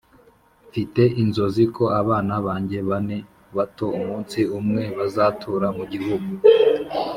[0.67, 3.17] mfite inzozi ko abana banjye bane
[3.57, 6.31] bato umunsi umwe bazatura mugihugu